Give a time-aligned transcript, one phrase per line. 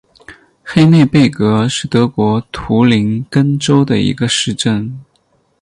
[0.63, 4.99] 黑内贝格是德国图林根州的一个市镇。